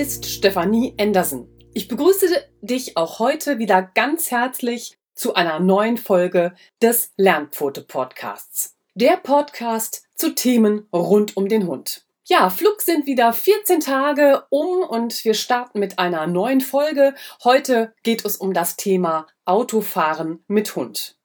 [0.00, 1.46] Ist Stefanie Andersen.
[1.74, 8.78] Ich begrüße dich auch heute wieder ganz herzlich zu einer neuen Folge des Lernpfote Podcasts.
[8.94, 12.06] Der Podcast zu Themen rund um den Hund.
[12.24, 17.14] Ja, Flug sind wieder 14 Tage um und wir starten mit einer neuen Folge.
[17.44, 21.19] Heute geht es um das Thema Autofahren mit Hund.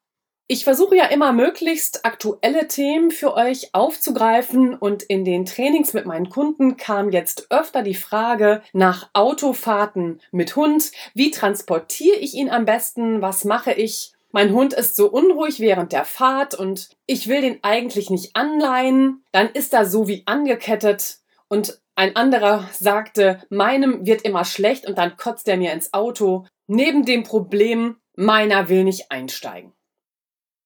[0.47, 6.05] Ich versuche ja immer möglichst aktuelle Themen für euch aufzugreifen und in den Trainings mit
[6.05, 10.91] meinen Kunden kam jetzt öfter die Frage nach Autofahrten mit Hund.
[11.15, 13.23] Wie transportiere ich ihn am besten?
[13.23, 14.13] Was mache ich?
[14.31, 19.23] Mein Hund ist so unruhig während der Fahrt und ich will den eigentlich nicht anleihen.
[19.31, 24.99] Dann ist er so wie angekettet und ein anderer sagte, meinem wird immer schlecht und
[24.99, 26.45] dann kotzt er mir ins Auto.
[26.67, 29.73] Neben dem Problem, meiner will nicht einsteigen.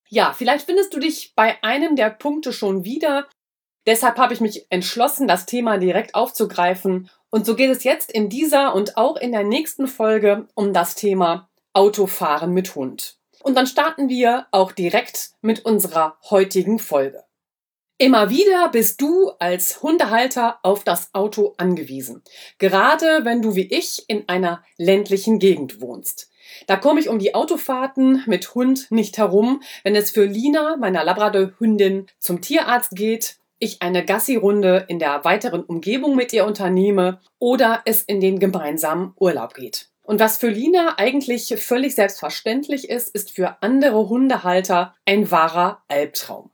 [0.09, 3.27] Ja, vielleicht findest du dich bei einem der Punkte schon wieder.
[3.85, 7.09] Deshalb habe ich mich entschlossen, das Thema direkt aufzugreifen.
[7.29, 10.95] Und so geht es jetzt in dieser und auch in der nächsten Folge um das
[10.95, 13.19] Thema Autofahren mit Hund.
[13.43, 17.23] Und dann starten wir auch direkt mit unserer heutigen Folge.
[18.01, 22.23] Immer wieder bist du als Hundehalter auf das Auto angewiesen.
[22.57, 26.31] Gerade wenn du wie ich in einer ländlichen Gegend wohnst.
[26.67, 31.03] Da komme ich um die Autofahrten mit Hund nicht herum, wenn es für Lina, meiner
[31.03, 37.81] Labrador-Hündin, zum Tierarzt geht, ich eine Gassi-Runde in der weiteren Umgebung mit ihr unternehme oder
[37.85, 39.89] es in den gemeinsamen Urlaub geht.
[40.03, 46.49] Und was für Lina eigentlich völlig selbstverständlich ist, ist für andere Hundehalter ein wahrer Albtraum.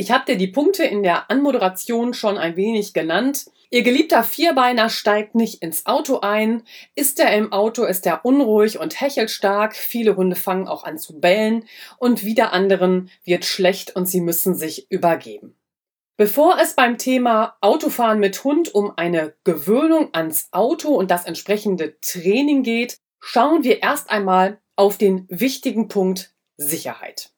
[0.00, 3.50] Ich habe dir die Punkte in der Anmoderation schon ein wenig genannt.
[3.68, 6.62] Ihr geliebter Vierbeiner steigt nicht ins Auto ein.
[6.94, 9.76] Ist er im Auto, ist er unruhig und hechelt stark.
[9.76, 11.66] Viele Hunde fangen auch an zu bellen
[11.98, 15.54] und wieder anderen wird schlecht und sie müssen sich übergeben.
[16.16, 22.00] Bevor es beim Thema Autofahren mit Hund um eine Gewöhnung ans Auto und das entsprechende
[22.00, 27.34] Training geht, schauen wir erst einmal auf den wichtigen Punkt Sicherheit.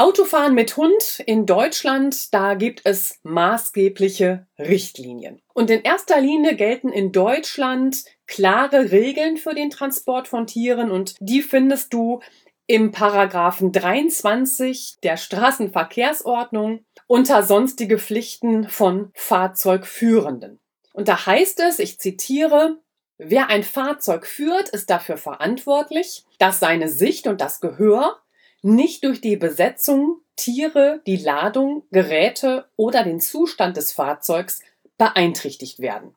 [0.00, 5.42] Autofahren mit Hund in Deutschland, da gibt es maßgebliche Richtlinien.
[5.52, 11.16] Und in erster Linie gelten in Deutschland klare Regeln für den Transport von Tieren und
[11.20, 12.20] die findest du
[12.66, 20.60] im Paragraphen 23 der Straßenverkehrsordnung unter sonstige Pflichten von Fahrzeugführenden.
[20.94, 22.78] Und da heißt es, ich zitiere,
[23.22, 28.16] Wer ein Fahrzeug führt, ist dafür verantwortlich, dass seine Sicht und das Gehör
[28.62, 34.60] nicht durch die Besetzung, Tiere, die Ladung, Geräte oder den Zustand des Fahrzeugs
[34.98, 36.14] beeinträchtigt werden.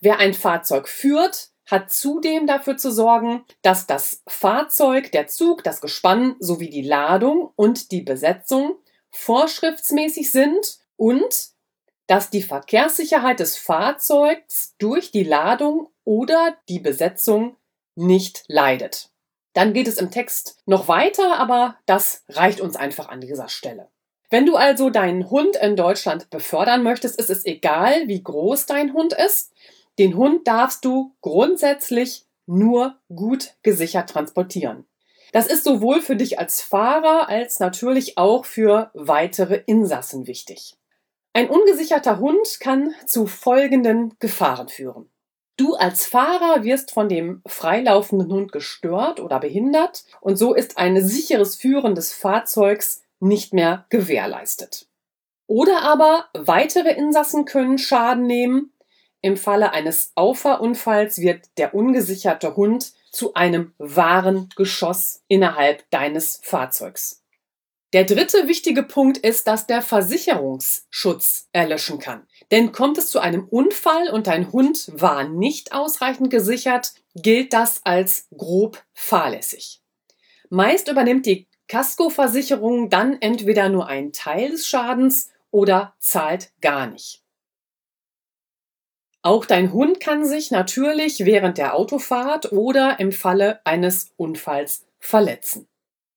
[0.00, 5.80] Wer ein Fahrzeug führt, hat zudem dafür zu sorgen, dass das Fahrzeug, der Zug, das
[5.80, 8.76] Gespann sowie die Ladung und die Besetzung
[9.10, 11.54] vorschriftsmäßig sind und
[12.06, 17.56] dass die Verkehrssicherheit des Fahrzeugs durch die Ladung oder die Besetzung
[17.94, 19.13] nicht leidet.
[19.54, 23.88] Dann geht es im Text noch weiter, aber das reicht uns einfach an dieser Stelle.
[24.30, 28.92] Wenn du also deinen Hund in Deutschland befördern möchtest, ist es egal, wie groß dein
[28.92, 29.52] Hund ist.
[29.98, 34.86] Den Hund darfst du grundsätzlich nur gut gesichert transportieren.
[35.32, 40.76] Das ist sowohl für dich als Fahrer als natürlich auch für weitere Insassen wichtig.
[41.32, 45.10] Ein ungesicherter Hund kann zu folgenden Gefahren führen.
[45.56, 51.00] Du als Fahrer wirst von dem freilaufenden Hund gestört oder behindert und so ist ein
[51.00, 54.88] sicheres Führen des Fahrzeugs nicht mehr gewährleistet.
[55.46, 58.72] Oder aber weitere Insassen können Schaden nehmen.
[59.20, 67.23] Im Falle eines Auffahrunfalls wird der ungesicherte Hund zu einem wahren Geschoss innerhalb deines Fahrzeugs.
[67.94, 72.26] Der dritte wichtige Punkt ist, dass der Versicherungsschutz erlöschen kann.
[72.50, 77.82] Denn kommt es zu einem Unfall und dein Hund war nicht ausreichend gesichert, gilt das
[77.84, 79.80] als grob fahrlässig.
[80.50, 87.22] Meist übernimmt die Kaskoversicherung dann entweder nur einen Teil des Schadens oder zahlt gar nicht.
[89.22, 95.68] Auch dein Hund kann sich natürlich während der Autofahrt oder im Falle eines Unfalls verletzen.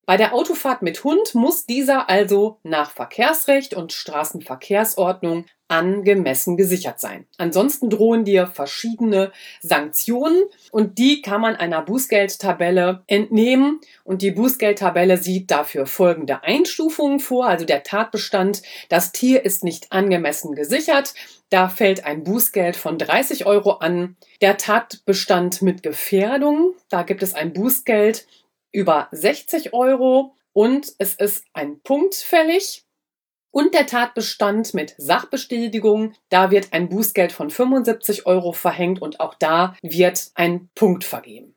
[0.08, 7.26] Bei der Autofahrt mit Hund muss dieser also nach Verkehrsrecht und Straßenverkehrsordnung angemessen gesichert sein.
[7.36, 15.18] Ansonsten drohen dir verschiedene Sanktionen und die kann man einer Bußgeldtabelle entnehmen und die Bußgeldtabelle
[15.18, 17.46] sieht dafür folgende Einstufungen vor.
[17.46, 21.12] Also der Tatbestand, das Tier ist nicht angemessen gesichert.
[21.50, 24.16] Da fällt ein Bußgeld von 30 Euro an.
[24.40, 28.26] Der Tatbestand mit Gefährdung, da gibt es ein Bußgeld
[28.72, 32.84] über 60 Euro und es ist ein Punkt fällig.
[33.50, 39.34] Und der Tatbestand mit Sachbestätigung, da wird ein Bußgeld von 75 Euro verhängt und auch
[39.34, 41.54] da wird ein Punkt vergeben.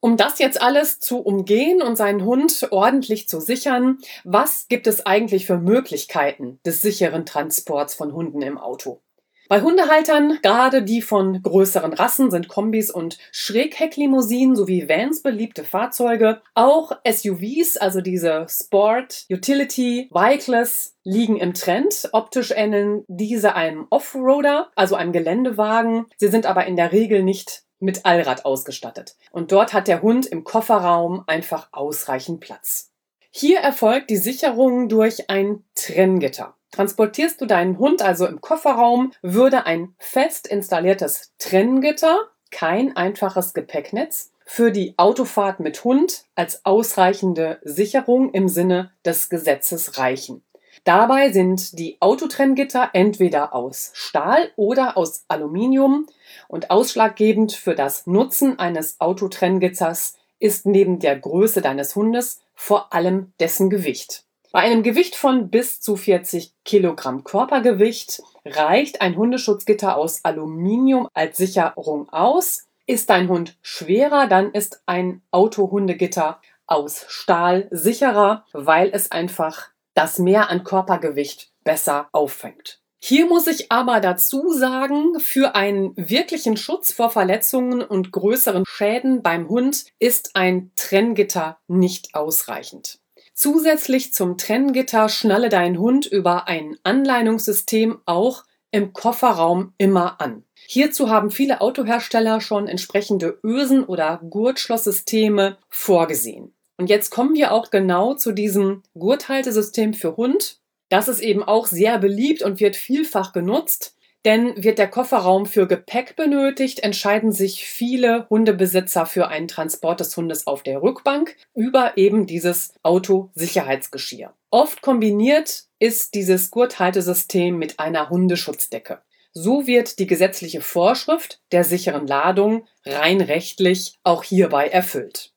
[0.00, 5.04] Um das jetzt alles zu umgehen und seinen Hund ordentlich zu sichern, was gibt es
[5.04, 9.02] eigentlich für Möglichkeiten des sicheren Transports von Hunden im Auto?
[9.48, 16.40] Bei Hundehaltern, gerade die von größeren Rassen, sind Kombis und Schräghecklimousinen sowie Vans beliebte Fahrzeuge.
[16.54, 22.08] Auch SUVs, also diese Sport, Utility, Bikeles, liegen im Trend.
[22.12, 26.06] Optisch ähneln diese einem Offroader, also einem Geländewagen.
[26.16, 29.16] Sie sind aber in der Regel nicht mit Allrad ausgestattet.
[29.30, 32.90] Und dort hat der Hund im Kofferraum einfach ausreichend Platz.
[33.30, 36.56] Hier erfolgt die Sicherung durch ein Trenngitter.
[36.76, 44.30] Transportierst du deinen Hund also im Kofferraum, würde ein fest installiertes Trenngitter, kein einfaches Gepäcknetz,
[44.44, 50.44] für die Autofahrt mit Hund als ausreichende Sicherung im Sinne des Gesetzes reichen.
[50.84, 56.06] Dabei sind die Autotrenngitter entweder aus Stahl oder aus Aluminium
[56.46, 63.32] und ausschlaggebend für das Nutzen eines Autotrenngitters ist neben der Größe deines Hundes vor allem
[63.40, 64.25] dessen Gewicht.
[64.56, 71.36] Bei einem Gewicht von bis zu 40 Kilogramm Körpergewicht reicht ein Hundeschutzgitter aus Aluminium als
[71.36, 72.64] Sicherung aus.
[72.86, 80.18] Ist dein Hund schwerer, dann ist ein Autohundegitter aus Stahl sicherer, weil es einfach das
[80.18, 82.80] Mehr an Körpergewicht besser auffängt.
[82.98, 89.22] Hier muss ich aber dazu sagen, für einen wirklichen Schutz vor Verletzungen und größeren Schäden
[89.22, 93.00] beim Hund ist ein Trenngitter nicht ausreichend.
[93.36, 100.42] Zusätzlich zum Trenngitter schnalle dein Hund über ein Anleinungssystem auch im Kofferraum immer an.
[100.66, 106.54] Hierzu haben viele Autohersteller schon entsprechende Ösen oder Gurtschlosssysteme vorgesehen.
[106.78, 110.60] Und jetzt kommen wir auch genau zu diesem Gurthaltesystem für Hund.
[110.88, 113.95] Das ist eben auch sehr beliebt und wird vielfach genutzt.
[114.26, 120.16] Denn wird der Kofferraum für Gepäck benötigt, entscheiden sich viele Hundebesitzer für einen Transport des
[120.16, 124.34] Hundes auf der Rückbank über eben dieses Autosicherheitsgeschirr.
[124.50, 129.00] Oft kombiniert ist dieses Gurthaltesystem mit einer Hundeschutzdecke.
[129.32, 135.35] So wird die gesetzliche Vorschrift der sicheren Ladung rein rechtlich auch hierbei erfüllt.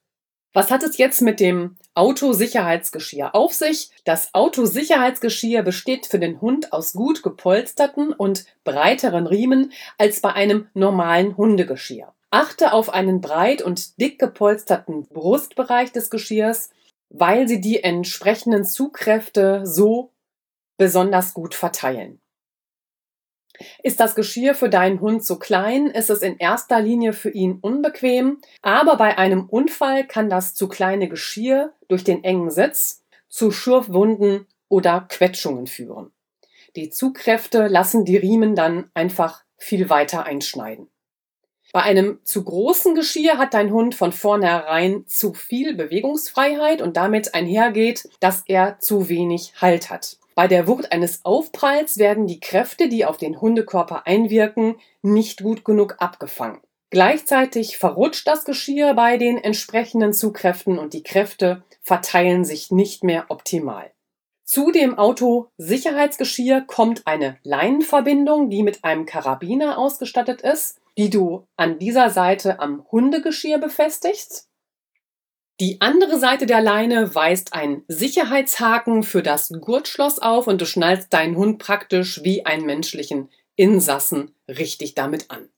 [0.52, 3.90] Was hat es jetzt mit dem Autosicherheitsgeschirr auf sich?
[4.04, 10.68] Das Autosicherheitsgeschirr besteht für den Hund aus gut gepolsterten und breiteren Riemen als bei einem
[10.74, 12.12] normalen Hundegeschirr.
[12.30, 16.70] Achte auf einen breit und dick gepolsterten Brustbereich des Geschirrs,
[17.10, 20.12] weil sie die entsprechenden Zugkräfte so
[20.76, 22.20] besonders gut verteilen.
[23.82, 27.58] Ist das Geschirr für deinen Hund zu klein, ist es in erster Linie für ihn
[27.60, 33.50] unbequem, aber bei einem Unfall kann das zu kleine Geschirr durch den engen Sitz zu
[33.50, 36.10] Schürfwunden oder Quetschungen führen.
[36.76, 40.88] Die Zugkräfte lassen die Riemen dann einfach viel weiter einschneiden.
[41.72, 47.34] Bei einem zu großen Geschirr hat dein Hund von vornherein zu viel Bewegungsfreiheit und damit
[47.34, 50.16] einhergeht, dass er zu wenig Halt hat.
[50.34, 55.64] Bei der Wucht eines Aufpralls werden die Kräfte, die auf den Hundekörper einwirken, nicht gut
[55.64, 56.60] genug abgefangen.
[56.90, 63.26] Gleichzeitig verrutscht das Geschirr bei den entsprechenden Zugkräften und die Kräfte verteilen sich nicht mehr
[63.28, 63.92] optimal.
[64.44, 71.78] Zu dem Auto-Sicherheitsgeschirr kommt eine Leinenverbindung, die mit einem Karabiner ausgestattet ist, die du an
[71.78, 74.49] dieser Seite am Hundegeschirr befestigst.
[75.60, 81.12] Die andere Seite der Leine weist ein Sicherheitshaken für das Gurtschloss auf und du schnallst
[81.12, 85.50] deinen Hund praktisch wie einen menschlichen Insassen richtig damit an.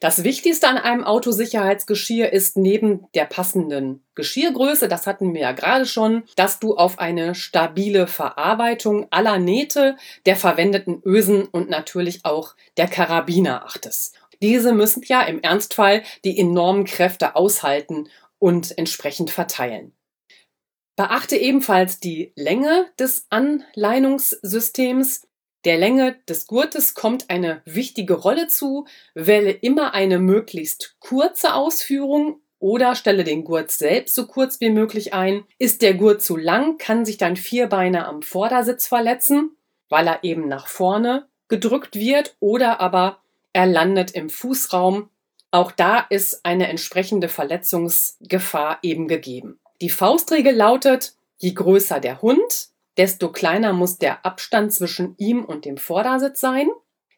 [0.00, 5.86] Das Wichtigste an einem Autosicherheitsgeschirr ist neben der passenden Geschirrgröße, das hatten wir ja gerade
[5.86, 12.56] schon, dass du auf eine stabile Verarbeitung aller Nähte, der verwendeten Ösen und natürlich auch
[12.78, 14.16] der Karabiner achtest.
[14.42, 18.08] Diese müssen ja im Ernstfall die enormen Kräfte aushalten
[18.40, 19.92] und entsprechend verteilen.
[20.96, 25.28] Beachte ebenfalls die Länge des Anleinungssystems.
[25.64, 28.86] Der Länge des Gurtes kommt eine wichtige Rolle zu.
[29.14, 35.14] Wähle immer eine möglichst kurze Ausführung oder stelle den Gurt selbst so kurz wie möglich
[35.14, 35.44] ein.
[35.58, 39.56] Ist der Gurt zu lang, kann sich dein Vierbeiner am Vordersitz verletzen,
[39.88, 45.08] weil er eben nach vorne gedrückt wird oder aber er landet im Fußraum
[45.50, 49.60] auch da ist eine entsprechende Verletzungsgefahr eben gegeben.
[49.80, 55.64] Die Faustregel lautet, je größer der Hund, desto kleiner muss der Abstand zwischen ihm und
[55.64, 56.68] dem Vordersitz sein.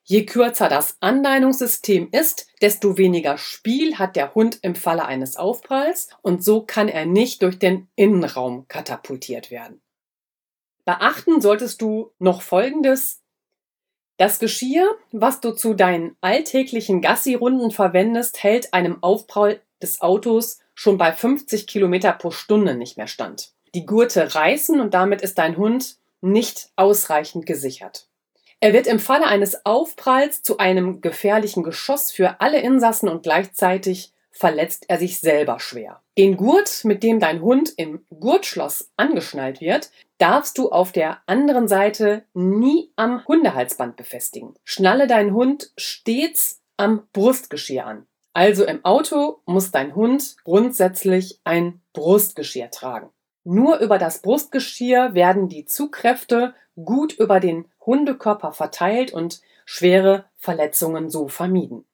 [0.05, 6.09] Je kürzer das Anleinungssystem ist, desto weniger Spiel hat der Hund im Falle eines Aufpralls
[6.23, 9.81] und so kann er nicht durch den Innenraum katapultiert werden.
[10.85, 13.22] Beachten solltest du noch Folgendes.
[14.17, 20.99] Das Geschirr, was du zu deinen alltäglichen Gassi-Runden verwendest, hält einem Aufprall des Autos schon
[20.99, 23.53] bei 50 Kilometer pro Stunde nicht mehr stand.
[23.75, 28.07] Die Gurte reißen und damit ist dein Hund nicht ausreichend gesichert.
[28.61, 34.13] Er wird im Falle eines Aufpralls zu einem gefährlichen Geschoss für alle Insassen und gleichzeitig
[34.33, 36.03] verletzt er sich selber schwer.
[36.19, 41.69] Den Gurt, mit dem dein Hund im Gurtschloss angeschnallt wird, darfst du auf der anderen
[41.69, 44.55] Seite nie am Hundehalsband befestigen.
[44.65, 48.07] Schnalle deinen Hund stets am Brustgeschirr an.
[48.33, 53.11] Also im Auto muss dein Hund grundsätzlich ein Brustgeschirr tragen.
[53.45, 61.11] Nur über das Brustgeschirr werden die Zugkräfte gut über den Hundekörper verteilt und schwere Verletzungen
[61.11, 61.85] so vermieden.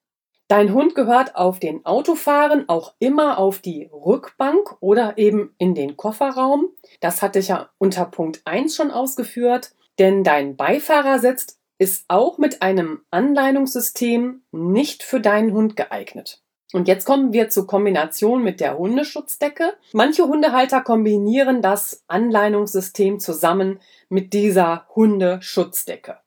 [0.49, 5.99] Dein Hund gehört auf den Autofahren auch immer auf die Rückbank oder eben in den
[5.99, 6.71] Kofferraum.
[7.01, 12.63] Das hatte ich ja unter Punkt 1 schon ausgeführt, denn dein Beifahrersitz ist auch mit
[12.63, 16.43] einem Anleitungssystem nicht für deinen Hund geeignet.
[16.73, 19.75] Und jetzt kommen wir zur Kombination mit der Hundeschutzdecke.
[19.93, 26.19] Manche Hundehalter kombinieren das Anleitungssystem zusammen mit dieser Hundeschutzdecke.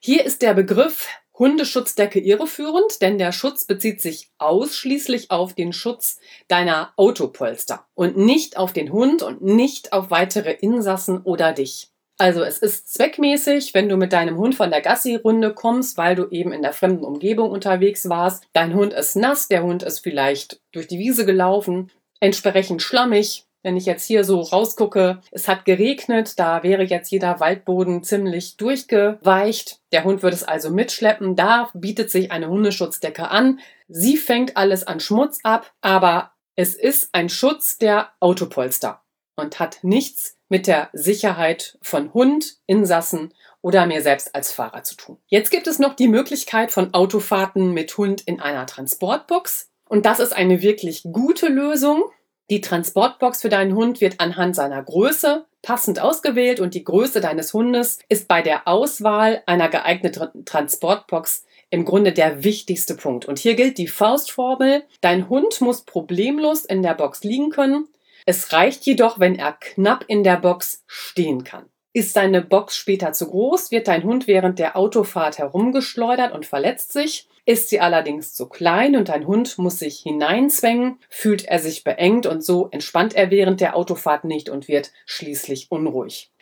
[0.00, 6.18] Hier ist der Begriff Hundeschutzdecke irreführend, denn der Schutz bezieht sich ausschließlich auf den Schutz
[6.48, 11.88] deiner Autopolster und nicht auf den Hund und nicht auf weitere Insassen oder dich.
[12.16, 16.28] Also es ist zweckmäßig, wenn du mit deinem Hund von der Gassi-Runde kommst, weil du
[16.30, 18.44] eben in der fremden Umgebung unterwegs warst.
[18.52, 23.76] Dein Hund ist nass, der Hund ist vielleicht durch die Wiese gelaufen, entsprechend schlammig, wenn
[23.76, 29.80] ich jetzt hier so rausgucke, es hat geregnet, da wäre jetzt jeder Waldboden ziemlich durchgeweicht.
[29.90, 31.34] Der Hund würde es also mitschleppen.
[31.34, 33.58] Da bietet sich eine Hundeschutzdecke an.
[33.88, 39.02] Sie fängt alles an Schmutz ab, aber es ist ein Schutz der Autopolster
[39.34, 44.94] und hat nichts mit der Sicherheit von Hund, Insassen oder mir selbst als Fahrer zu
[44.94, 45.16] tun.
[45.26, 49.70] Jetzt gibt es noch die Möglichkeit von Autofahrten mit Hund in einer Transportbox.
[49.88, 52.04] Und das ist eine wirklich gute Lösung.
[52.50, 57.54] Die Transportbox für deinen Hund wird anhand seiner Größe passend ausgewählt und die Größe deines
[57.54, 63.24] Hundes ist bei der Auswahl einer geeigneten Transportbox im Grunde der wichtigste Punkt.
[63.24, 64.84] Und hier gilt die Faustformel.
[65.00, 67.88] Dein Hund muss problemlos in der Box liegen können.
[68.26, 71.64] Es reicht jedoch, wenn er knapp in der Box stehen kann.
[71.96, 76.92] Ist deine Box später zu groß, wird dein Hund während der Autofahrt herumgeschleudert und verletzt
[76.92, 77.28] sich.
[77.46, 82.26] Ist sie allerdings zu klein und dein Hund muss sich hineinzwängen, fühlt er sich beengt
[82.26, 86.33] und so entspannt er während der Autofahrt nicht und wird schließlich unruhig.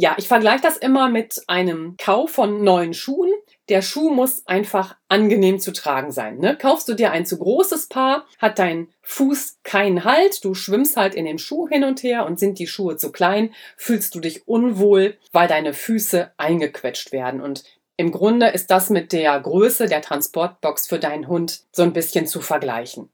[0.00, 3.32] Ja, ich vergleiche das immer mit einem Kauf von neuen Schuhen.
[3.68, 6.38] Der Schuh muss einfach angenehm zu tragen sein.
[6.38, 6.56] Ne?
[6.56, 11.16] Kaufst du dir ein zu großes Paar, hat dein Fuß keinen Halt, du schwimmst halt
[11.16, 14.46] in dem Schuh hin und her und sind die Schuhe zu klein, fühlst du dich
[14.46, 17.40] unwohl, weil deine Füße eingequetscht werden.
[17.40, 17.64] Und
[17.96, 22.28] im Grunde ist das mit der Größe der Transportbox für deinen Hund so ein bisschen
[22.28, 23.10] zu vergleichen.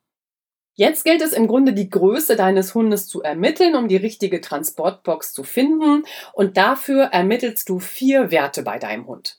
[0.76, 5.32] Jetzt gilt es im Grunde, die Größe deines Hundes zu ermitteln, um die richtige Transportbox
[5.32, 6.04] zu finden.
[6.32, 9.38] Und dafür ermittelst du vier Werte bei deinem Hund.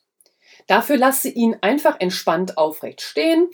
[0.67, 3.49] Dafür lasse ihn einfach entspannt aufrecht stehen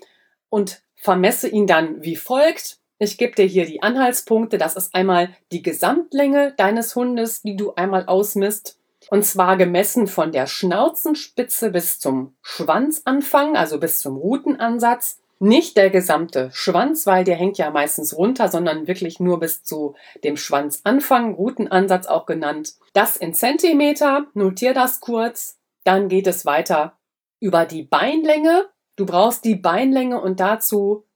[0.49, 2.77] und vermesse ihn dann wie folgt.
[2.99, 4.59] Ich gebe dir hier die Anhaltspunkte.
[4.59, 8.77] Das ist einmal die Gesamtlänge deines Hundes, die du einmal ausmisst.
[9.09, 15.20] Und zwar gemessen von der Schnauzenspitze bis zum Schwanzanfang, also bis zum Rutenansatz.
[15.43, 19.95] Nicht der gesamte Schwanz, weil der hängt ja meistens runter, sondern wirklich nur bis zu
[20.23, 22.75] dem Schwanzanfang, Rutenansatz auch genannt.
[22.93, 25.57] Das in Zentimeter, notier das kurz.
[25.83, 26.99] Dann geht es weiter
[27.39, 28.69] über die Beinlänge.
[28.95, 31.07] Du brauchst die Beinlänge und dazu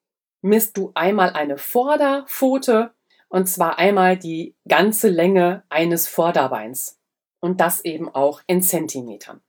[0.41, 2.95] misst du einmal eine Vorderpfote
[3.29, 6.99] und zwar einmal die ganze Länge eines Vorderbeins
[7.41, 9.44] und das eben auch in Zentimetern.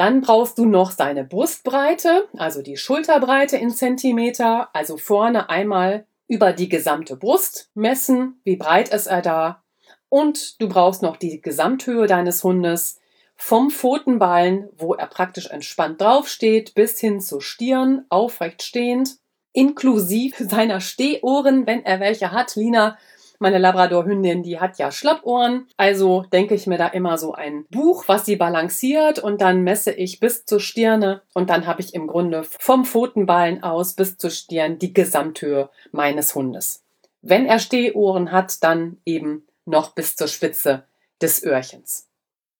[0.00, 6.54] Dann brauchst du noch seine Brustbreite, also die Schulterbreite in Zentimeter, also vorne einmal über
[6.54, 9.62] die gesamte Brust messen, wie breit ist er da.
[10.08, 12.98] Und du brauchst noch die Gesamthöhe deines Hundes
[13.36, 19.18] vom Pfotenballen, wo er praktisch entspannt draufsteht, bis hin zur Stirn, aufrecht stehend,
[19.52, 22.56] inklusive seiner Stehohren, wenn er welche hat.
[22.56, 22.96] Lina
[23.40, 25.66] meine Labrador-Hündin, die hat ja Schlappohren.
[25.76, 29.92] Also denke ich mir da immer so ein Buch, was sie balanciert und dann messe
[29.92, 34.30] ich bis zur Stirne und dann habe ich im Grunde vom Pfotenballen aus bis zur
[34.30, 36.84] Stirn die Gesamthöhe meines Hundes.
[37.22, 40.84] Wenn er Stehohren hat, dann eben noch bis zur Spitze
[41.20, 42.08] des Öhrchens.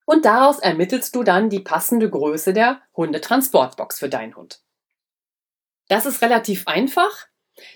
[0.07, 4.61] Und daraus ermittelst du dann die passende Größe der Hundetransportbox für deinen Hund.
[5.89, 7.27] Das ist relativ einfach.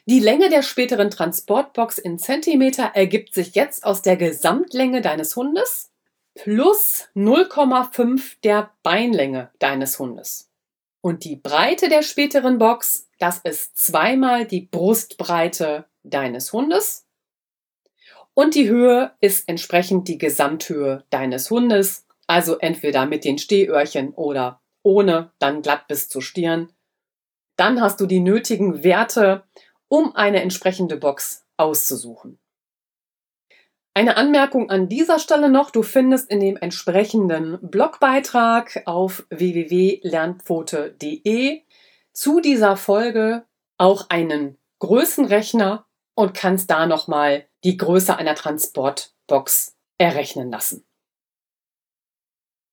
[0.07, 5.91] Die Länge der späteren Transportbox in Zentimeter ergibt sich jetzt aus der Gesamtlänge deines Hundes
[6.35, 10.51] plus 0,5 der Beinlänge deines Hundes.
[11.01, 17.07] Und die Breite der späteren Box, das ist zweimal die Brustbreite deines Hundes.
[18.33, 24.61] Und die Höhe ist entsprechend die Gesamthöhe deines Hundes, also entweder mit den Stehöhrchen oder
[24.83, 26.73] ohne, dann glatt bis zur Stirn.
[27.57, 29.45] Dann hast du die nötigen Werte,
[29.95, 32.41] um eine entsprechende Box auszusuchen.
[33.97, 41.63] Eine Anmerkung an dieser Stelle noch, du findest in dem entsprechenden Blogbeitrag auf www.lernpfote.de
[42.13, 43.47] zu dieser Folge
[43.79, 45.87] auch einen Größenrechner
[46.17, 50.85] und kannst da nochmal die Größe einer Transportbox errechnen lassen.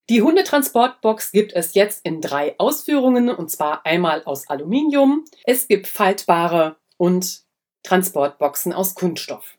[0.09, 5.85] Die Hundetransportbox gibt es jetzt in drei Ausführungen und zwar einmal aus Aluminium, es gibt
[5.85, 7.41] faltbare und
[7.81, 9.57] Transportboxen aus Kunststoff.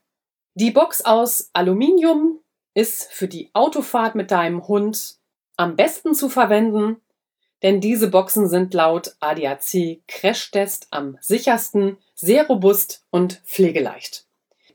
[0.55, 2.39] Die Box aus Aluminium
[2.73, 5.17] ist für die Autofahrt mit deinem Hund
[5.57, 7.01] am besten zu verwenden,
[7.65, 14.25] denn diese Boxen sind laut ADAC Crashtest am sichersten, sehr robust und pflegeleicht.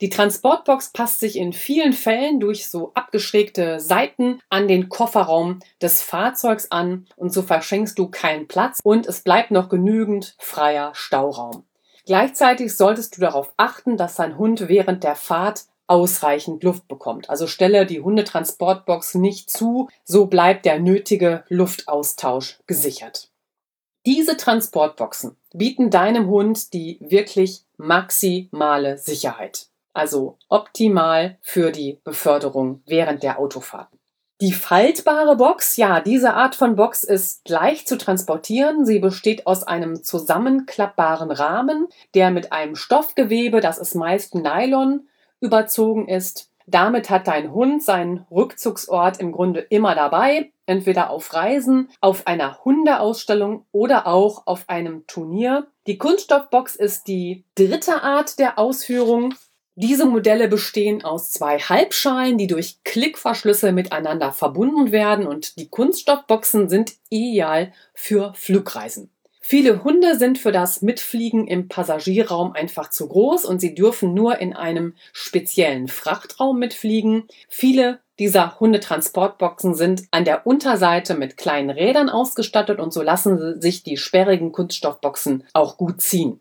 [0.01, 6.01] Die Transportbox passt sich in vielen Fällen durch so abgeschrägte Seiten an den Kofferraum des
[6.01, 11.66] Fahrzeugs an und so verschenkst du keinen Platz und es bleibt noch genügend freier Stauraum.
[12.07, 17.29] Gleichzeitig solltest du darauf achten, dass dein Hund während der Fahrt ausreichend Luft bekommt.
[17.29, 23.29] Also stelle die Hundetransportbox nicht zu, so bleibt der nötige Luftaustausch gesichert.
[24.05, 29.67] Diese Transportboxen bieten deinem Hund die wirklich maximale Sicherheit.
[29.91, 33.89] Also optimal für die Beförderung während der Autofahrt.
[34.39, 38.85] Die faltbare Box, ja, diese Art von Box ist leicht zu transportieren.
[38.85, 45.07] Sie besteht aus einem zusammenklappbaren Rahmen, der mit einem Stoffgewebe, das ist meist Nylon,
[45.39, 46.51] überzogen ist.
[46.67, 52.63] Damit hat dein Hund seinen Rückzugsort im Grunde immer dabei, entweder auf Reisen, auf einer
[52.63, 55.65] Hundeausstellung oder auch auf einem Turnier.
[55.87, 59.33] Die Kunststoffbox ist die dritte Art der Ausführung.
[59.79, 66.67] Diese Modelle bestehen aus zwei Halbschalen, die durch Klickverschlüsse miteinander verbunden werden und die Kunststoffboxen
[66.67, 69.11] sind ideal für Flugreisen.
[69.39, 74.39] Viele Hunde sind für das Mitfliegen im Passagierraum einfach zu groß und sie dürfen nur
[74.39, 77.27] in einem speziellen Frachtraum mitfliegen.
[77.47, 83.83] Viele dieser Hundetransportboxen sind an der Unterseite mit kleinen Rädern ausgestattet und so lassen sich
[83.83, 86.39] die sperrigen Kunststoffboxen auch gut ziehen.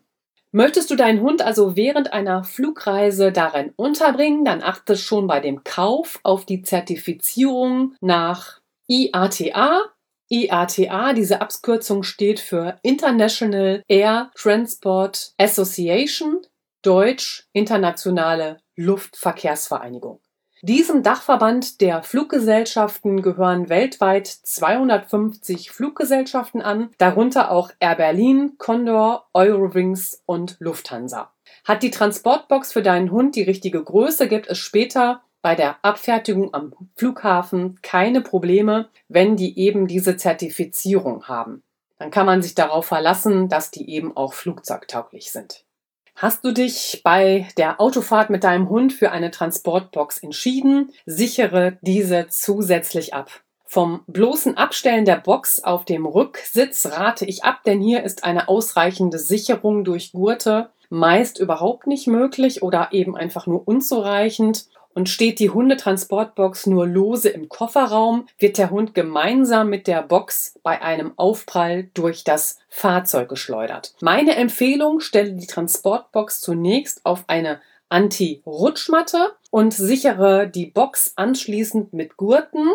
[0.51, 5.63] Möchtest du deinen Hund also während einer Flugreise darin unterbringen, dann achte schon bei dem
[5.63, 9.81] Kauf auf die Zertifizierung nach IATA.
[10.29, 16.41] IATA, diese Abkürzung steht für International Air Transport Association,
[16.81, 20.21] Deutsch Internationale Luftverkehrsvereinigung.
[20.63, 30.23] Diesem Dachverband der Fluggesellschaften gehören weltweit 250 Fluggesellschaften an, darunter auch Air Berlin, Condor, Eurowings
[30.25, 31.31] und Lufthansa.
[31.63, 36.51] Hat die Transportbox für deinen Hund die richtige Größe, gibt es später bei der Abfertigung
[36.55, 41.61] am Flughafen keine Probleme, wenn die eben diese Zertifizierung haben.
[41.99, 45.66] Dann kann man sich darauf verlassen, dass die eben auch flugzeugtauglich sind.
[46.19, 50.91] Hast du dich bei der Autofahrt mit deinem Hund für eine Transportbox entschieden?
[51.05, 53.29] Sichere diese zusätzlich ab.
[53.65, 58.49] Vom bloßen Abstellen der Box auf dem Rücksitz rate ich ab, denn hier ist eine
[58.49, 64.65] ausreichende Sicherung durch Gurte meist überhaupt nicht möglich oder eben einfach nur unzureichend
[64.97, 70.59] und steht die Hundetransportbox nur lose im Kofferraum, wird der Hund gemeinsam mit der Box
[70.63, 73.93] bei einem Aufprall durch das Fahrzeug geschleudert.
[74.01, 82.17] Meine Empfehlung, stelle die Transportbox zunächst auf eine Anti-Rutschmatte und sichere die Box anschließend mit
[82.17, 82.67] Gurten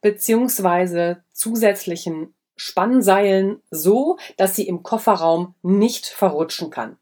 [0.00, 1.18] bzw.
[1.32, 6.98] zusätzlichen Spannseilen so, dass sie im Kofferraum nicht verrutschen kann.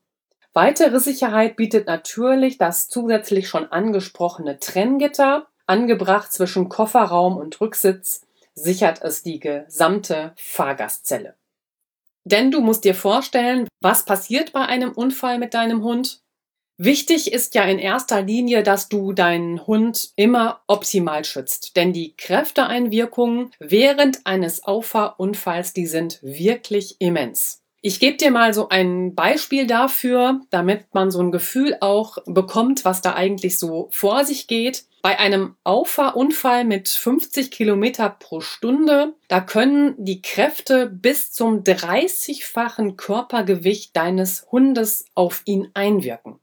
[0.57, 5.49] Weitere Sicherheit bietet natürlich das zusätzlich schon angesprochene Trenngitter.
[5.66, 8.23] Angebracht zwischen Kofferraum und Rücksitz
[8.55, 11.35] sichert es die gesamte Fahrgastzelle.
[12.25, 16.23] Denn du musst dir vorstellen, was passiert bei einem Unfall mit deinem Hund?
[16.79, 21.77] Wichtig ist ja in erster Linie, dass du deinen Hund immer optimal schützt.
[21.77, 27.62] Denn die Kräfteeinwirkungen während eines Auffahrunfalls, die sind wirklich immens.
[27.87, 32.85] Ich gebe dir mal so ein Beispiel dafür, damit man so ein Gefühl auch bekommt,
[32.85, 34.87] was da eigentlich so vor sich geht.
[35.03, 42.96] Bei einem Auffahrunfall mit 50 Kilometer pro Stunde, da können die Kräfte bis zum 30-fachen
[42.96, 46.40] Körpergewicht deines Hundes auf ihn einwirken.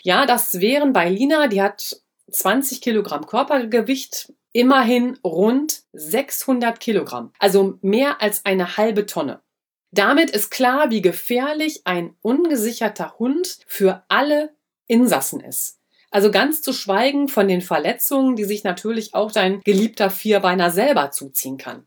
[0.00, 7.78] Ja, das wären bei Lina, die hat 20 Kilogramm Körpergewicht immerhin rund 600 Kilogramm, also
[7.82, 9.42] mehr als eine halbe Tonne.
[9.90, 14.54] Damit ist klar, wie gefährlich ein ungesicherter Hund für alle
[14.86, 15.78] Insassen ist.
[16.10, 21.10] Also ganz zu schweigen von den Verletzungen, die sich natürlich auch dein geliebter Vierbeiner selber
[21.10, 21.86] zuziehen kann.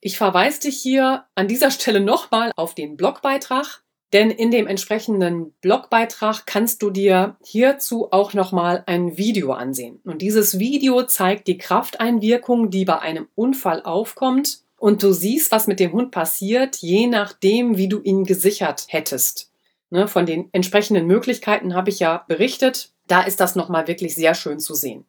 [0.00, 5.52] Ich verweise dich hier an dieser Stelle nochmal auf den Blogbeitrag, denn in dem entsprechenden
[5.62, 10.00] Blogbeitrag kannst du dir hierzu auch nochmal ein Video ansehen.
[10.04, 14.63] Und dieses Video zeigt die Krafteinwirkung, die bei einem Unfall aufkommt.
[14.84, 19.50] Und du siehst, was mit dem Hund passiert, je nachdem, wie du ihn gesichert hättest.
[19.88, 22.90] Ne, von den entsprechenden Möglichkeiten habe ich ja berichtet.
[23.06, 25.06] Da ist das nochmal wirklich sehr schön zu sehen.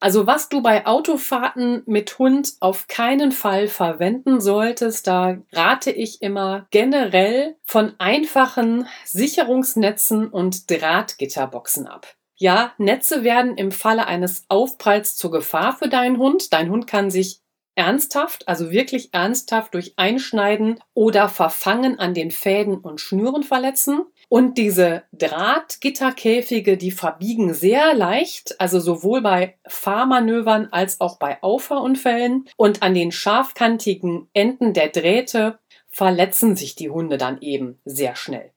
[0.00, 6.22] Also was du bei Autofahrten mit Hund auf keinen Fall verwenden solltest, da rate ich
[6.22, 12.06] immer generell von einfachen Sicherungsnetzen und Drahtgitterboxen ab.
[12.36, 16.50] Ja, Netze werden im Falle eines Aufpralls zur Gefahr für deinen Hund.
[16.54, 17.42] Dein Hund kann sich
[17.78, 24.04] ernsthaft, also wirklich ernsthaft durch Einschneiden oder Verfangen an den Fäden und Schnüren verletzen.
[24.28, 32.48] Und diese Drahtgitterkäfige, die verbiegen sehr leicht, also sowohl bei Fahrmanövern als auch bei Auffahrunfällen.
[32.56, 38.52] Und an den scharfkantigen Enden der Drähte verletzen sich die Hunde dann eben sehr schnell.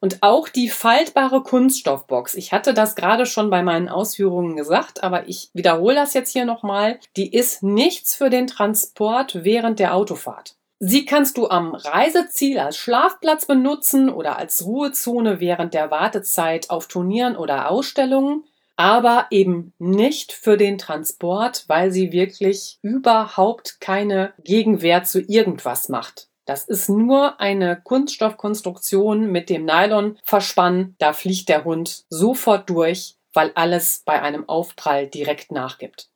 [0.00, 2.34] Und auch die faltbare Kunststoffbox.
[2.34, 6.44] Ich hatte das gerade schon bei meinen Ausführungen gesagt, aber ich wiederhole das jetzt hier
[6.44, 7.00] nochmal.
[7.16, 10.54] Die ist nichts für den Transport während der Autofahrt.
[10.80, 16.86] Sie kannst du am Reiseziel als Schlafplatz benutzen oder als Ruhezone während der Wartezeit auf
[16.86, 18.44] Turnieren oder Ausstellungen,
[18.76, 26.28] aber eben nicht für den Transport, weil sie wirklich überhaupt keine Gegenwehr zu irgendwas macht.
[26.48, 30.94] Das ist nur eine Kunststoffkonstruktion mit dem Nylonverspann.
[30.96, 36.08] Da fliegt der Hund sofort durch, weil alles bei einem Aufprall direkt nachgibt.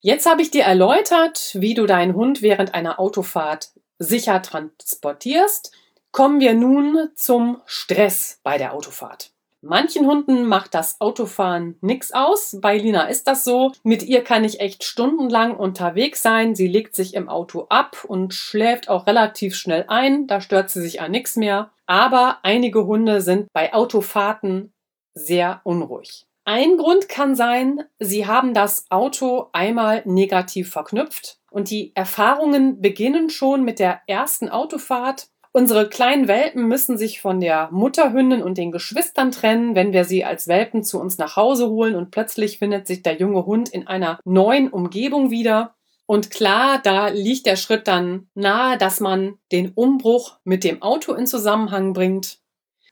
[0.00, 5.70] Jetzt habe ich dir erläutert, wie du deinen Hund während einer Autofahrt sicher transportierst,
[6.12, 9.33] kommen wir nun zum Stress bei der Autofahrt.
[9.66, 12.58] Manchen Hunden macht das Autofahren nichts aus.
[12.60, 13.72] Bei Lina ist das so.
[13.82, 16.54] Mit ihr kann ich echt stundenlang unterwegs sein.
[16.54, 20.26] Sie legt sich im Auto ab und schläft auch relativ schnell ein.
[20.26, 21.70] Da stört sie sich an nichts mehr.
[21.86, 24.74] Aber einige Hunde sind bei Autofahrten
[25.14, 26.26] sehr unruhig.
[26.44, 33.30] Ein Grund kann sein, sie haben das Auto einmal negativ verknüpft und die Erfahrungen beginnen
[33.30, 35.28] schon mit der ersten Autofahrt.
[35.56, 40.24] Unsere kleinen Welpen müssen sich von der Mutterhündin und den Geschwistern trennen, wenn wir sie
[40.24, 43.86] als Welpen zu uns nach Hause holen und plötzlich findet sich der junge Hund in
[43.86, 45.76] einer neuen Umgebung wieder.
[46.06, 51.14] Und klar, da liegt der Schritt dann nahe, dass man den Umbruch mit dem Auto
[51.14, 52.40] in Zusammenhang bringt.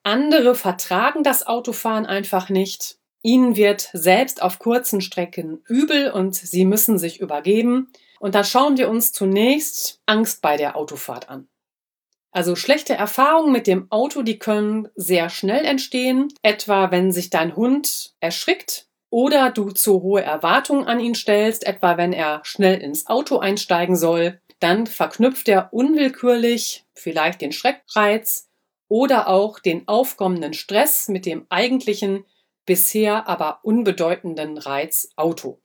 [0.05, 2.98] Andere vertragen das Autofahren einfach nicht.
[3.22, 7.88] Ihnen wird selbst auf kurzen Strecken übel und sie müssen sich übergeben.
[8.20, 11.48] Und da schauen wir uns zunächst Angst bei der Autofahrt an.
[12.33, 17.55] Also schlechte Erfahrungen mit dem Auto, die können sehr schnell entstehen, etwa wenn sich dein
[17.55, 23.07] Hund erschrickt oder du zu hohe Erwartungen an ihn stellst, etwa wenn er schnell ins
[23.07, 28.49] Auto einsteigen soll, dann verknüpft er unwillkürlich vielleicht den Schreckreiz
[28.88, 32.25] oder auch den aufkommenden Stress mit dem eigentlichen,
[32.64, 35.61] bisher aber unbedeutenden Reiz Auto.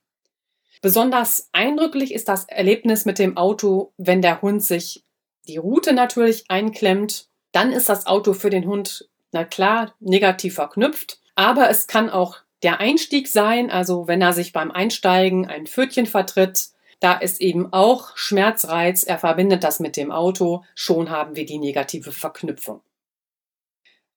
[0.82, 5.04] Besonders eindrücklich ist das Erlebnis mit dem Auto, wenn der Hund sich
[5.48, 7.28] die Route natürlich einklemmt.
[7.52, 11.20] Dann ist das Auto für den Hund, na klar, negativ verknüpft.
[11.34, 16.06] Aber es kann auch der Einstieg sein, also wenn er sich beim Einsteigen ein Pfötchen
[16.06, 16.68] vertritt,
[17.00, 21.58] da ist eben auch Schmerzreiz, er verbindet das mit dem Auto, schon haben wir die
[21.58, 22.80] negative Verknüpfung.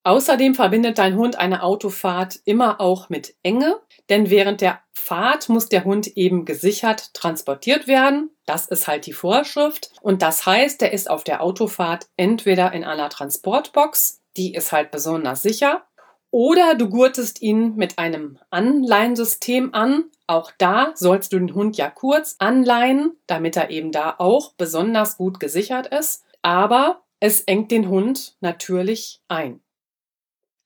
[0.04, 5.70] Außerdem verbindet dein Hund eine Autofahrt immer auch mit Enge, denn während der Fahrt muss
[5.70, 8.32] der Hund eben gesichert transportiert werden.
[8.46, 9.92] Das ist halt die Vorschrift.
[10.02, 14.90] Und das heißt, er ist auf der Autofahrt entweder in einer Transportbox, die ist halt
[14.90, 15.84] besonders sicher,
[16.32, 20.06] oder du gurtest ihn mit einem Anleinsystem an.
[20.28, 25.18] Auch da sollst du den Hund ja kurz anleihen, damit er eben da auch besonders
[25.18, 26.24] gut gesichert ist.
[26.42, 29.62] Aber es engt den Hund natürlich ein.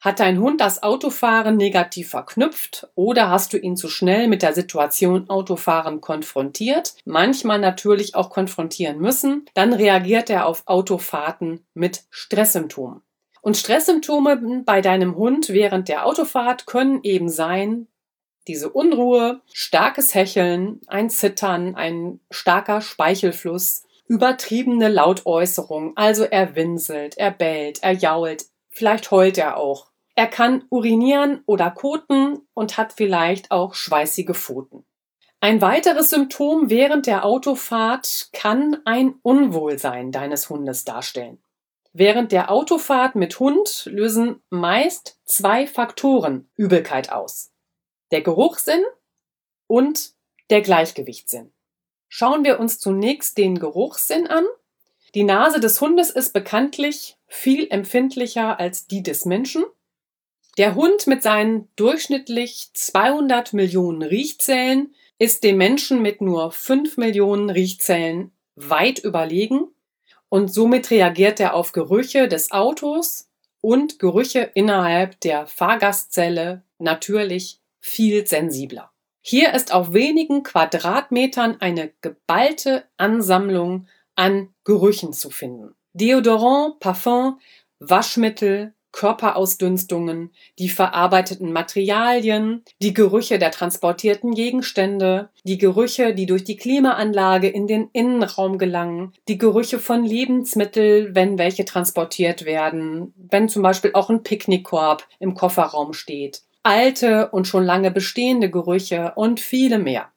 [0.05, 4.53] Hat dein Hund das Autofahren negativ verknüpft oder hast du ihn zu schnell mit der
[4.53, 13.01] Situation Autofahren konfrontiert, manchmal natürlich auch konfrontieren müssen, dann reagiert er auf Autofahrten mit Stresssymptomen.
[13.41, 17.87] Und Stresssymptome bei deinem Hund während der Autofahrt können eben sein,
[18.47, 27.31] diese Unruhe, starkes Hecheln, ein Zittern, ein starker Speichelfluss, übertriebene Lautäußerung, also er winselt, er
[27.31, 29.94] bellt, er jault, vielleicht heult er auch.
[30.15, 34.85] Er kann urinieren oder koten und hat vielleicht auch schweißige Pfoten.
[35.41, 41.43] Ein weiteres Symptom während der Autofahrt kann ein Unwohlsein deines Hundes darstellen.
[41.91, 47.51] Während der Autofahrt mit Hund lösen meist zwei Faktoren Übelkeit aus.
[48.11, 48.83] Der Geruchssinn
[49.67, 50.13] und
[50.49, 51.51] der Gleichgewichtssinn.
[52.07, 54.45] Schauen wir uns zunächst den Geruchssinn an.
[55.13, 59.65] Die Nase des Hundes ist bekanntlich viel empfindlicher als die des Menschen.
[60.57, 67.49] Der Hund mit seinen durchschnittlich 200 Millionen Riechzellen ist dem Menschen mit nur 5 Millionen
[67.49, 69.67] Riechzellen weit überlegen
[70.29, 78.25] und somit reagiert er auf Gerüche des Autos und Gerüche innerhalb der Fahrgastzelle natürlich viel
[78.25, 78.91] sensibler.
[79.21, 85.75] Hier ist auf wenigen Quadratmetern eine geballte Ansammlung an Gerüchen zu finden.
[85.93, 87.39] Deodorant, Parfum,
[87.79, 96.55] Waschmittel, Körperausdünstungen, die verarbeiteten Materialien, die Gerüche der transportierten Gegenstände, die Gerüche, die durch die
[96.55, 103.63] Klimaanlage in den Innenraum gelangen, die Gerüche von Lebensmitteln, wenn welche transportiert werden, wenn zum
[103.63, 109.77] Beispiel auch ein Picknickkorb im Kofferraum steht, alte und schon lange bestehende Gerüche und viele
[109.77, 110.07] mehr.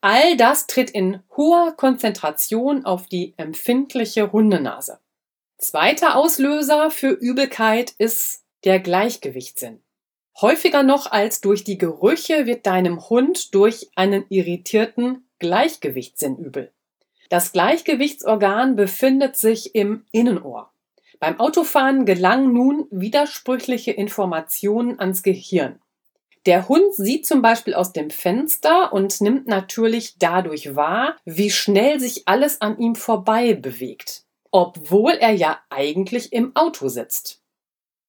[0.00, 4.98] All das tritt in hoher Konzentration auf die empfindliche Hundenase.
[5.62, 9.80] Zweiter Auslöser für Übelkeit ist der Gleichgewichtssinn.
[10.40, 16.72] Häufiger noch als durch die Gerüche wird deinem Hund durch einen irritierten Gleichgewichtssinn übel.
[17.30, 20.72] Das Gleichgewichtsorgan befindet sich im Innenohr.
[21.20, 25.80] Beim Autofahren gelangen nun widersprüchliche Informationen ans Gehirn.
[26.44, 32.00] Der Hund sieht zum Beispiel aus dem Fenster und nimmt natürlich dadurch wahr, wie schnell
[32.00, 34.21] sich alles an ihm vorbei bewegt
[34.52, 37.42] obwohl er ja eigentlich im Auto sitzt.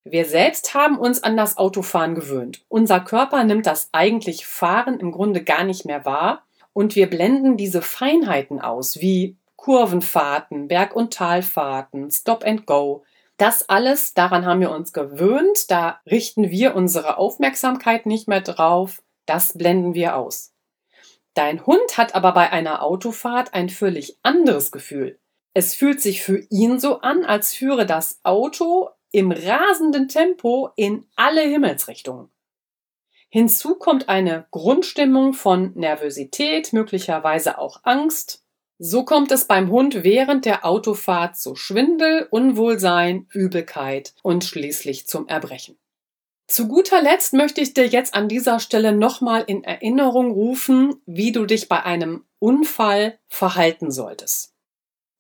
[0.04, 2.66] Wir selbst haben uns an das Autofahren gewöhnt.
[2.68, 7.56] Unser Körper nimmt das eigentlich Fahren im Grunde gar nicht mehr wahr und wir blenden
[7.56, 13.06] diese Feinheiten aus, wie Kurvenfahrten, Berg- und Talfahrten, Stop and Go.
[13.38, 19.02] Das alles, daran haben wir uns gewöhnt, da richten wir unsere Aufmerksamkeit nicht mehr drauf,
[19.26, 20.54] das blenden wir aus.
[21.34, 25.18] Dein Hund hat aber bei einer Autofahrt ein völlig anderes Gefühl.
[25.54, 31.06] Es fühlt sich für ihn so an, als führe das Auto im rasenden Tempo in
[31.16, 32.30] alle Himmelsrichtungen.
[33.30, 38.44] Hinzu kommt eine Grundstimmung von Nervosität, möglicherweise auch Angst.
[38.80, 45.28] So kommt es beim Hund während der Autofahrt zu Schwindel, Unwohlsein, Übelkeit und schließlich zum
[45.28, 45.78] Erbrechen.
[46.48, 51.32] Zu guter Letzt möchte ich dir jetzt an dieser Stelle nochmal in Erinnerung rufen, wie
[51.32, 54.53] du dich bei einem Unfall verhalten solltest.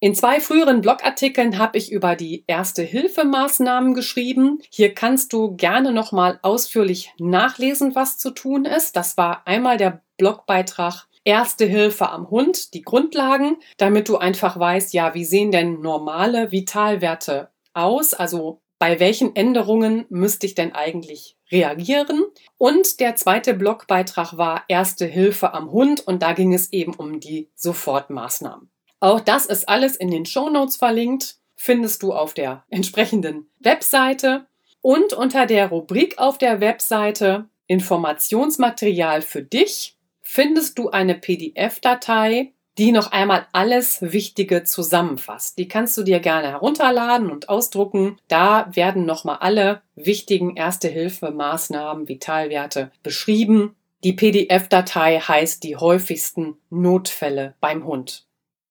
[0.03, 4.59] In zwei früheren Blogartikeln habe ich über die Erste-Hilfemaßnahmen geschrieben.
[4.69, 8.97] Hier kannst du gerne nochmal ausführlich nachlesen, was zu tun ist.
[8.97, 14.93] Das war einmal der Blogbeitrag Erste Hilfe am Hund, die Grundlagen, damit du einfach weißt,
[14.93, 18.13] ja, wie sehen denn normale Vitalwerte aus?
[18.13, 22.25] Also bei welchen Änderungen müsste ich denn eigentlich reagieren?
[22.57, 27.21] Und der zweite Blogbeitrag war Erste Hilfe am Hund und da ging es eben um
[27.21, 28.72] die Sofortmaßnahmen.
[29.03, 34.45] Auch das ist alles in den Show Notes verlinkt, findest du auf der entsprechenden Webseite
[34.79, 42.93] und unter der Rubrik auf der Webseite Informationsmaterial für dich findest du eine PDF-Datei, die
[42.93, 45.57] noch einmal alles Wichtige zusammenfasst.
[45.57, 48.15] Die kannst du dir gerne herunterladen und ausdrucken.
[48.29, 53.75] Da werden nochmal alle wichtigen Erste-Hilfe-Maßnahmen, Vitalwerte beschrieben.
[54.05, 58.25] Die PDF-Datei heißt die häufigsten Notfälle beim Hund.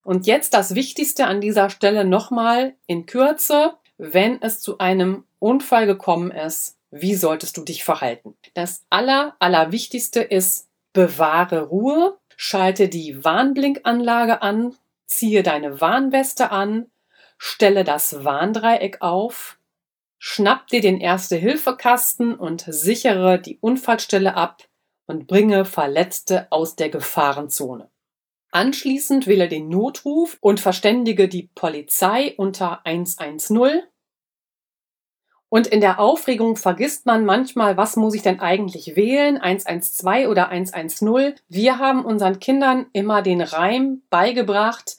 [0.04, 5.86] Und jetzt das Wichtigste an dieser Stelle nochmal in Kürze, wenn es zu einem Unfall
[5.86, 8.36] gekommen ist, wie solltest du dich verhalten?
[8.54, 14.74] Das aller, allerwichtigste ist, bewahre Ruhe, schalte die Warnblinkanlage an,
[15.06, 16.90] ziehe deine Warnweste an,
[17.38, 19.58] stelle das Warndreieck auf,
[20.18, 24.62] schnapp dir den Erste-Hilfe-Kasten und sichere die Unfallstelle ab
[25.06, 27.91] und bringe Verletzte aus der Gefahrenzone.
[28.52, 33.82] Anschließend wähle den Notruf und verständige die Polizei unter 110.
[35.48, 40.50] Und in der Aufregung vergisst man manchmal, was muss ich denn eigentlich wählen, 112 oder
[40.50, 41.34] 110.
[41.48, 44.98] Wir haben unseren Kindern immer den Reim beigebracht,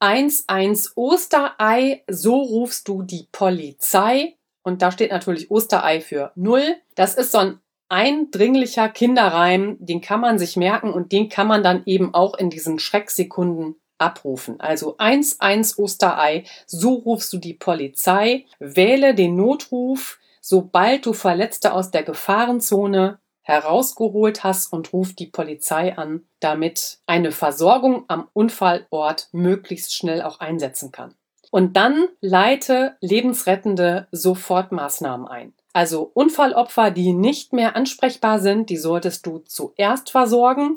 [0.00, 4.36] 11 Osterei, so rufst du die Polizei.
[4.62, 6.76] Und da steht natürlich Osterei für 0.
[6.96, 11.62] Das ist so ein eindringlicher Kinderreim, den kann man sich merken und den kann man
[11.62, 14.60] dann eben auch in diesen Schrecksekunden abrufen.
[14.60, 21.90] Also 1-1 Osterei, so rufst du die Polizei, wähle den Notruf, sobald du Verletzte aus
[21.90, 29.94] der Gefahrenzone herausgeholt hast und ruf die Polizei an, damit eine Versorgung am Unfallort möglichst
[29.94, 31.14] schnell auch einsetzen kann.
[31.50, 35.52] Und dann leite lebensrettende Sofortmaßnahmen ein.
[35.72, 40.76] Also Unfallopfer, die nicht mehr ansprechbar sind, die solltest du zuerst versorgen.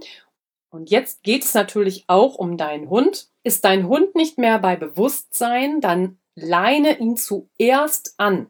[0.69, 3.27] Und jetzt geht es natürlich auch um deinen Hund.
[3.43, 8.47] Ist dein Hund nicht mehr bei Bewusstsein, dann leine ihn zuerst an.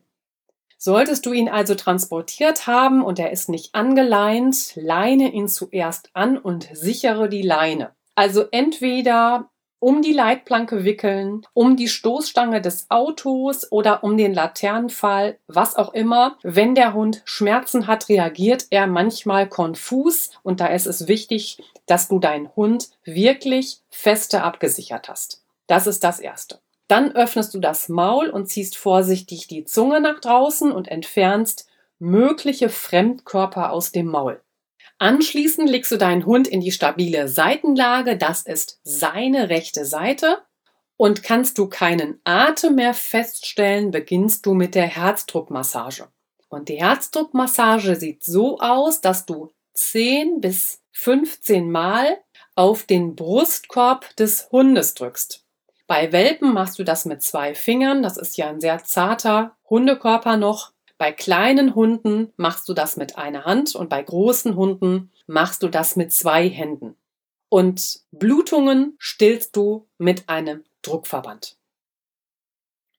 [0.78, 6.38] Solltest du ihn also transportiert haben und er ist nicht angeleint, leine ihn zuerst an
[6.38, 7.96] und sichere die Leine.
[8.16, 9.50] Also entweder
[9.84, 15.94] um die Leitplanke wickeln, um die Stoßstange des Autos oder um den Laternenpfahl, was auch
[15.94, 16.38] immer.
[16.42, 22.08] Wenn der Hund Schmerzen hat, reagiert er manchmal konfus und da ist es wichtig, dass
[22.08, 25.44] du deinen Hund wirklich feste abgesichert hast.
[25.68, 26.60] Das ist das Erste.
[26.88, 31.68] Dann öffnest du das Maul und ziehst vorsichtig die Zunge nach draußen und entfernst
[32.00, 34.40] mögliche Fremdkörper aus dem Maul.
[35.04, 40.38] Anschließend legst du deinen Hund in die stabile Seitenlage, das ist seine rechte Seite.
[40.96, 46.08] Und kannst du keinen Atem mehr feststellen, beginnst du mit der Herzdruckmassage.
[46.48, 52.20] Und die Herzdruckmassage sieht so aus, dass du 10 bis 15 Mal
[52.56, 55.44] auf den Brustkorb des Hundes drückst.
[55.86, 60.38] Bei Welpen machst du das mit zwei Fingern, das ist ja ein sehr zarter Hundekörper
[60.38, 60.73] noch.
[60.98, 65.68] Bei kleinen Hunden machst du das mit einer Hand und bei großen Hunden machst du
[65.68, 66.96] das mit zwei Händen.
[67.50, 71.58] Und Blutungen stillst du mit einem Druckverband.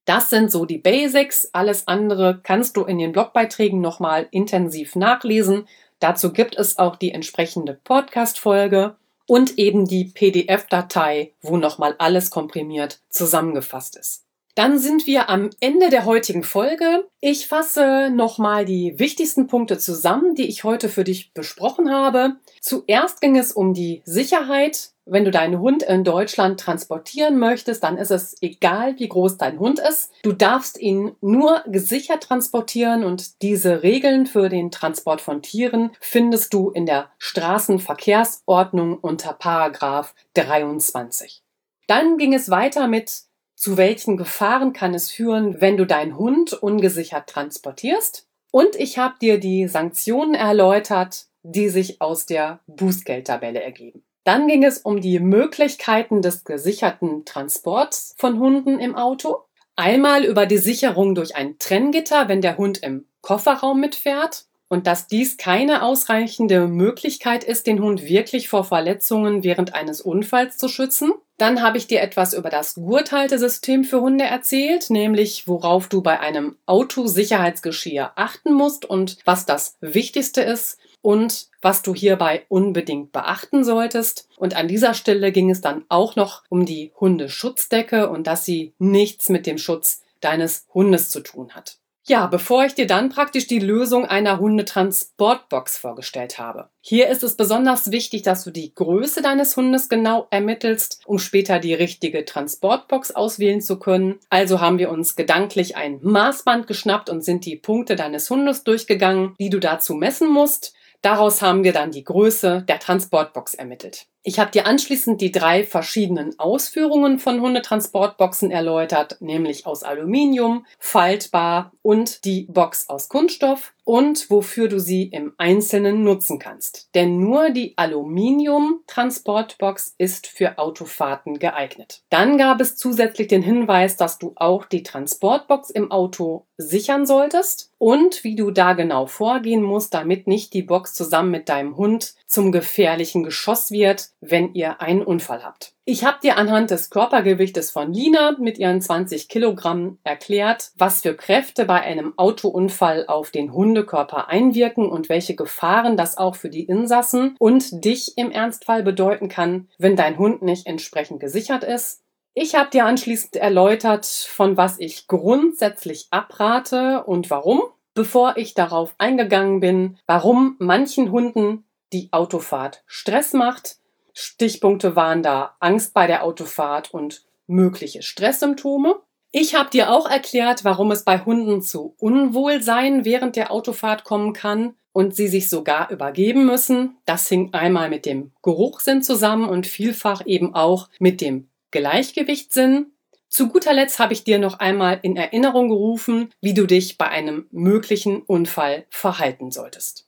[0.04, 1.48] Das sind so die Basics.
[1.52, 5.66] Alles andere kannst du in den Blogbeiträgen nochmal intensiv nachlesen.
[5.98, 13.00] Dazu gibt es auch die entsprechende Podcast-Folge und eben die PDF-Datei, wo nochmal alles komprimiert
[13.08, 14.24] zusammengefasst ist.
[14.54, 17.08] Dann sind wir am Ende der heutigen Folge.
[17.20, 22.36] Ich fasse nochmal die wichtigsten Punkte zusammen, die ich heute für dich besprochen habe.
[22.60, 24.90] Zuerst ging es um die Sicherheit.
[25.06, 29.58] Wenn du deinen Hund in Deutschland transportieren möchtest, dann ist es egal, wie groß dein
[29.58, 30.12] Hund ist.
[30.22, 36.54] Du darfst ihn nur gesichert transportieren und diese Regeln für den Transport von Tieren findest
[36.54, 41.42] du in der Straßenverkehrsordnung unter Paragraph 23.
[41.86, 43.24] Dann ging es weiter mit
[43.64, 48.28] zu welchen Gefahren kann es führen, wenn du deinen Hund ungesichert transportierst?
[48.50, 54.04] Und ich habe dir die Sanktionen erläutert, die sich aus der Bußgeldtabelle ergeben.
[54.24, 59.44] Dann ging es um die Möglichkeiten des gesicherten Transports von Hunden im Auto.
[59.76, 65.06] Einmal über die Sicherung durch ein Trenngitter, wenn der Hund im Kofferraum mitfährt und dass
[65.06, 71.14] dies keine ausreichende Möglichkeit ist, den Hund wirklich vor Verletzungen während eines Unfalls zu schützen.
[71.36, 76.20] Dann habe ich dir etwas über das Gurthaltesystem für Hunde erzählt, nämlich worauf du bei
[76.20, 83.64] einem Autosicherheitsgeschirr achten musst und was das Wichtigste ist und was du hierbei unbedingt beachten
[83.64, 84.28] solltest.
[84.36, 88.72] Und an dieser Stelle ging es dann auch noch um die Hundeschutzdecke und dass sie
[88.78, 91.78] nichts mit dem Schutz deines Hundes zu tun hat.
[92.06, 96.68] Ja, bevor ich dir dann praktisch die Lösung einer Hundetransportbox vorgestellt habe.
[96.82, 101.58] Hier ist es besonders wichtig, dass du die Größe deines Hundes genau ermittelst, um später
[101.60, 104.20] die richtige Transportbox auswählen zu können.
[104.28, 109.34] Also haben wir uns gedanklich ein Maßband geschnappt und sind die Punkte deines Hundes durchgegangen,
[109.40, 110.74] die du dazu messen musst.
[111.00, 114.08] Daraus haben wir dann die Größe der Transportbox ermittelt.
[114.26, 121.72] Ich habe dir anschließend die drei verschiedenen Ausführungen von Hundetransportboxen erläutert, nämlich aus Aluminium, faltbar
[121.82, 126.88] und die Box aus Kunststoff und wofür du sie im Einzelnen nutzen kannst.
[126.94, 132.00] Denn nur die Aluminium-Transportbox ist für Autofahrten geeignet.
[132.08, 137.72] Dann gab es zusätzlich den Hinweis, dass du auch die Transportbox im Auto sichern solltest
[137.78, 142.14] und wie du da genau vorgehen musst, damit nicht die Box zusammen mit deinem Hund
[142.26, 145.74] zum gefährlichen Geschoss wird, wenn ihr einen Unfall habt.
[145.84, 151.14] Ich habe dir anhand des Körpergewichtes von Lina mit ihren 20 Kilogramm erklärt, was für
[151.14, 156.64] Kräfte bei einem Autounfall auf den Hundekörper einwirken und welche Gefahren das auch für die
[156.64, 162.02] Insassen und dich im Ernstfall bedeuten kann, wenn dein Hund nicht entsprechend gesichert ist.
[162.32, 167.62] Ich habe dir anschließend erläutert, von was ich grundsätzlich abrate und warum,
[167.94, 173.76] bevor ich darauf eingegangen bin, warum manchen Hunden die Autofahrt Stress macht
[174.14, 179.00] Stichpunkte waren da Angst bei der Autofahrt und mögliche Stresssymptome.
[179.32, 184.32] Ich habe dir auch erklärt, warum es bei Hunden zu Unwohlsein während der Autofahrt kommen
[184.32, 186.96] kann und sie sich sogar übergeben müssen.
[187.04, 192.92] Das hing einmal mit dem Geruchssinn zusammen und vielfach eben auch mit dem Gleichgewichtssinn.
[193.28, 197.08] Zu guter Letzt habe ich dir noch einmal in Erinnerung gerufen, wie du dich bei
[197.08, 200.06] einem möglichen Unfall verhalten solltest.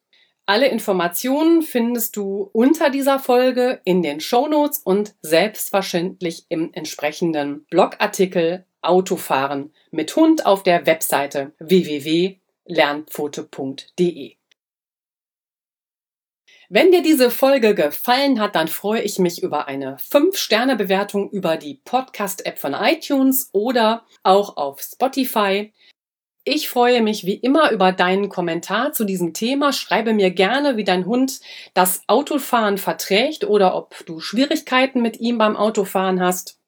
[0.49, 8.65] Alle Informationen findest du unter dieser Folge in den Shownotes und selbstverständlich im entsprechenden Blogartikel
[8.81, 14.37] Autofahren mit Hund auf der Webseite www.lernpfote.de.
[16.69, 21.81] Wenn dir diese Folge gefallen hat, dann freue ich mich über eine 5-Sterne-Bewertung über die
[21.85, 25.73] Podcast-App von iTunes oder auch auf Spotify.
[26.49, 29.73] Ich freue mich wie immer über deinen Kommentar zu diesem Thema.
[29.73, 31.41] Schreibe mir gerne, wie dein Hund
[31.75, 36.61] das Autofahren verträgt oder ob du Schwierigkeiten mit ihm beim Autofahren hast.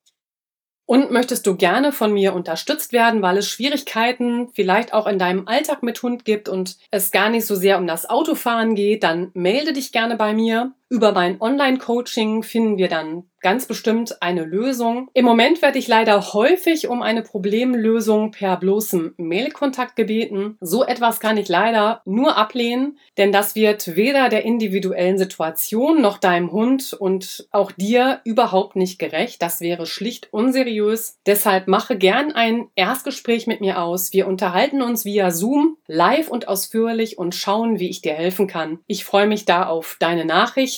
[0.85, 5.47] Und möchtest du gerne von mir unterstützt werden, weil es Schwierigkeiten vielleicht auch in deinem
[5.47, 9.31] Alltag mit Hund gibt und es gar nicht so sehr um das Autofahren geht, dann
[9.35, 10.73] melde dich gerne bei mir.
[10.91, 15.11] Über mein Online-Coaching finden wir dann ganz bestimmt eine Lösung.
[15.15, 20.57] Im Moment werde ich leider häufig um eine Problemlösung per bloßem Mailkontakt gebeten.
[20.61, 26.19] So etwas kann ich leider nur ablehnen, denn das wird weder der individuellen Situation noch
[26.19, 29.43] deinem Hund und auch dir überhaupt nicht gerecht.
[29.43, 31.19] Das wäre schlicht unseriös.
[31.27, 34.13] Deshalb mache gern ein Erstgespräch mit mir aus.
[34.13, 38.81] Wir unterhalten uns via Zoom live und ausführlich und schauen, wie ich dir helfen kann.
[38.87, 40.78] Ich freue mich da auf deine Nachricht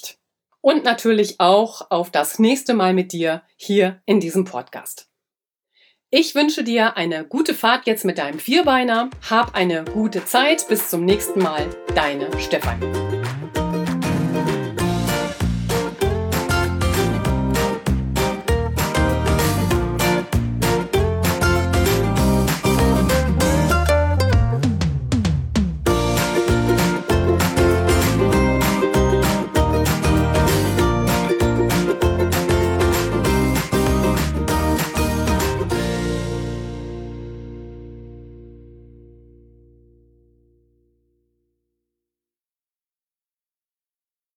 [0.60, 5.10] und natürlich auch auf das nächste Mal mit dir hier in diesem Podcast.
[6.12, 9.10] Ich wünsche dir eine gute Fahrt jetzt mit deinem Vierbeiner.
[9.30, 10.66] Hab eine gute Zeit.
[10.66, 11.70] Bis zum nächsten Mal.
[11.94, 13.39] Deine Stefanie.